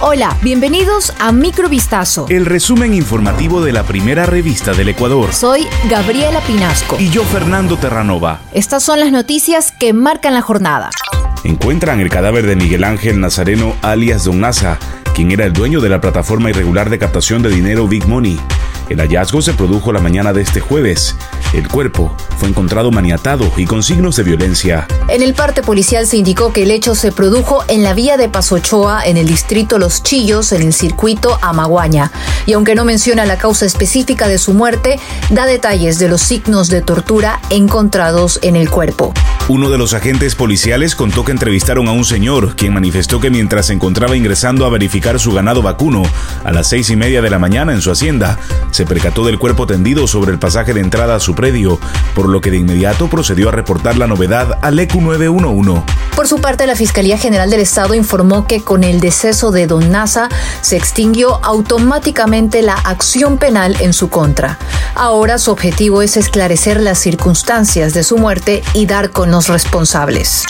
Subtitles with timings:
[0.00, 2.26] Hola, bienvenidos a Microvistazo.
[2.28, 5.32] El resumen informativo de la primera revista del Ecuador.
[5.32, 6.96] Soy Gabriela Pinasco.
[7.00, 8.38] Y yo, Fernando Terranova.
[8.52, 10.90] Estas son las noticias que marcan la jornada.
[11.42, 14.78] Encuentran el cadáver de Miguel Ángel Nazareno alias Don Nasa,
[15.16, 18.38] quien era el dueño de la plataforma irregular de captación de dinero Big Money.
[18.88, 21.16] El hallazgo se produjo la mañana de este jueves.
[21.52, 24.86] El cuerpo fue encontrado maniatado y con signos de violencia.
[25.08, 28.28] En el parte policial se indicó que el hecho se produjo en la vía de
[28.28, 32.12] Pasochoa, en el distrito Los Chillos, en el circuito Amaguaña.
[32.46, 36.68] Y aunque no menciona la causa específica de su muerte, da detalles de los signos
[36.68, 39.14] de tortura encontrados en el cuerpo.
[39.48, 43.66] Uno de los agentes policiales contó que entrevistaron a un señor, quien manifestó que mientras
[43.66, 46.02] se encontraba ingresando a verificar su ganado vacuno
[46.44, 48.38] a las seis y media de la mañana en su hacienda,
[48.70, 51.78] se percató del cuerpo tendido sobre el pasaje de entrada a su predio,
[52.14, 55.82] por lo que de inmediato procedió a reportar la novedad al ECU 911.
[56.14, 59.90] Por su parte, la Fiscalía General del Estado informó que con el deceso de Don
[59.90, 60.28] Nasa
[60.62, 64.58] se extinguió automáticamente la acción penal en su contra.
[64.94, 70.44] Ahora su objetivo es esclarecer las circunstancias de su muerte y dar con los responsables.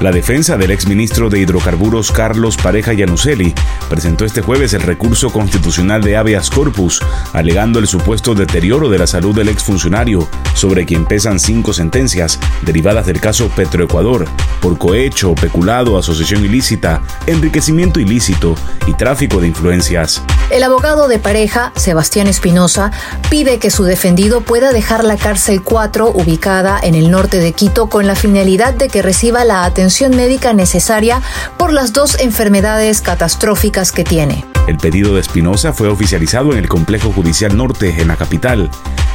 [0.00, 3.52] La defensa del exministro de Hidrocarburos Carlos Pareja Yanuseli
[3.88, 7.00] presentó este jueves el recurso constitucional de habeas corpus,
[7.32, 13.06] alegando el supuesto deterioro de la salud del exfuncionario, sobre quien pesan cinco sentencias derivadas
[13.06, 14.26] del caso Petroecuador
[14.60, 18.54] por cohecho, peculado, asociación ilícita, enriquecimiento ilícito
[18.86, 20.22] y tráfico de influencias.
[20.50, 22.90] El abogado de pareja, Sebastián Espinosa,
[23.28, 27.90] pide que su defendido pueda dejar la cárcel 4 ubicada en el norte de Quito
[27.90, 31.20] con la finalidad de que reciba la atención médica necesaria
[31.58, 34.46] por las dos enfermedades catastróficas que tiene.
[34.66, 38.70] El pedido de Espinosa fue oficializado en el Complejo Judicial Norte, en la capital.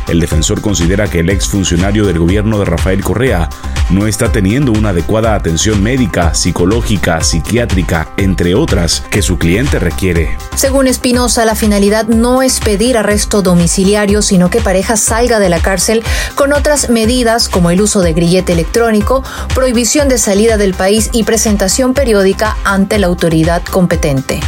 [0.07, 3.49] El defensor considera que el ex funcionario del gobierno de Rafael Correa
[3.89, 10.37] no está teniendo una adecuada atención médica, psicológica, psiquiátrica, entre otras, que su cliente requiere.
[10.55, 15.59] Según Espinosa, la finalidad no es pedir arresto domiciliario, sino que pareja salga de la
[15.59, 16.03] cárcel
[16.35, 21.23] con otras medidas como el uso de grillete electrónico, prohibición de salida del país y
[21.23, 24.41] presentación periódica ante la autoridad competente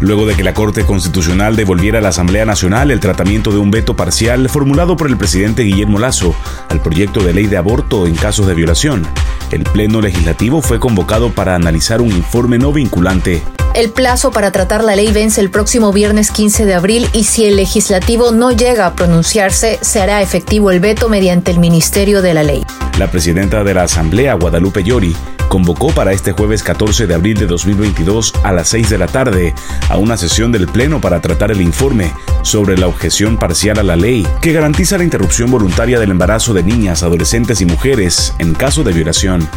[0.00, 3.70] luego de que la Corte Constitucional devolviera a la Asamblea Nacional el tratamiento de un
[3.70, 6.34] veto parcial formulado por el presidente Guillermo Lazo
[6.68, 9.06] al proyecto de ley de aborto en casos de violación.
[9.50, 13.42] El Pleno Legislativo fue convocado para analizar un informe no vinculante.
[13.74, 17.44] El plazo para tratar la ley vence el próximo viernes 15 de abril y si
[17.44, 22.34] el legislativo no llega a pronunciarse, se hará efectivo el veto mediante el Ministerio de
[22.34, 22.64] la Ley.
[23.00, 25.16] La presidenta de la Asamblea, Guadalupe Llori,
[25.48, 29.54] convocó para este jueves 14 de abril de 2022 a las 6 de la tarde
[29.88, 32.12] a una sesión del Pleno para tratar el informe
[32.42, 36.62] sobre la objeción parcial a la ley que garantiza la interrupción voluntaria del embarazo de
[36.62, 39.48] niñas, adolescentes y mujeres en caso de violación.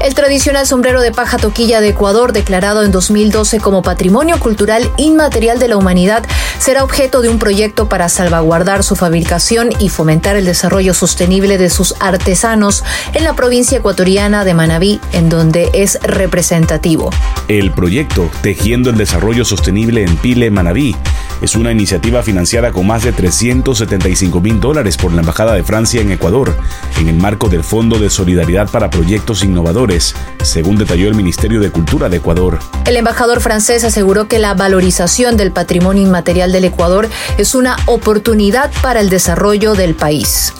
[0.00, 5.58] El tradicional sombrero de paja toquilla de Ecuador, declarado en 2012 como Patrimonio Cultural Inmaterial
[5.58, 6.24] de la Humanidad,
[6.58, 11.68] será objeto de un proyecto para salvaguardar su fabricación y fomentar el desarrollo sostenible de
[11.68, 17.10] sus artesanos en la provincia ecuatoriana de Manabí, en donde es representativo.
[17.48, 20.96] El proyecto Tejiendo el Desarrollo Sostenible en Pile, Manabí,
[21.40, 26.00] es una iniciativa financiada con más de 375 mil dólares por la Embajada de Francia
[26.00, 26.56] en Ecuador,
[26.98, 31.70] en el marco del Fondo de Solidaridad para Proyectos Innovadores, según detalló el Ministerio de
[31.70, 32.58] Cultura de Ecuador.
[32.86, 37.08] El embajador francés aseguró que la valorización del patrimonio inmaterial del Ecuador
[37.38, 40.52] es una oportunidad para el desarrollo del país.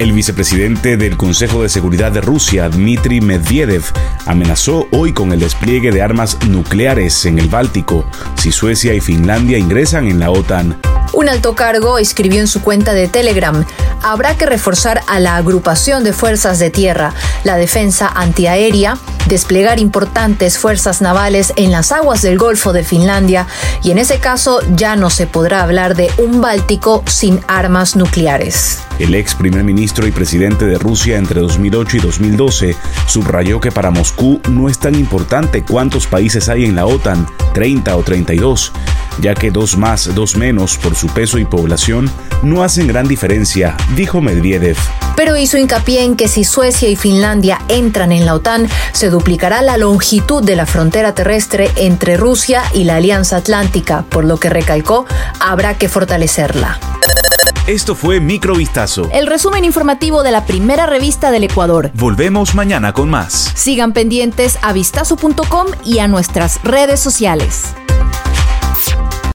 [0.00, 3.84] El vicepresidente del Consejo de Seguridad de Rusia, Dmitry Medvedev,
[4.24, 9.58] amenazó hoy con el despliegue de armas nucleares en el Báltico si Suecia y Finlandia
[9.58, 10.80] ingresan en la OTAN.
[11.12, 13.64] Un alto cargo escribió en su cuenta de Telegram,
[14.02, 17.12] habrá que reforzar a la agrupación de fuerzas de tierra,
[17.44, 23.46] la defensa antiaérea, desplegar importantes fuerzas navales en las aguas del Golfo de Finlandia
[23.82, 28.78] y en ese caso ya no se podrá hablar de un Báltico sin armas nucleares.
[28.98, 32.76] El ex primer ministro y presidente de Rusia entre 2008 y 2012
[33.06, 37.96] subrayó que para Moscú no es tan importante cuántos países hay en la OTAN, 30
[37.96, 38.72] o 32,
[39.20, 42.10] ya que dos más, dos menos por su peso y población
[42.42, 44.76] no hacen gran diferencia, dijo Medvedev.
[45.16, 49.62] Pero hizo hincapié en que si Suecia y Finlandia entran en la OTAN, se duplicará
[49.62, 54.48] la longitud de la frontera terrestre entre Rusia y la Alianza Atlántica, por lo que
[54.48, 55.06] recalcó,
[55.40, 56.78] habrá que fortalecerla.
[57.66, 59.08] Esto fue Microvistazo.
[59.12, 61.90] El resumen informativo de la primera revista del Ecuador.
[61.94, 63.52] Volvemos mañana con más.
[63.54, 67.74] Sigan pendientes a vistazo.com y a nuestras redes sociales.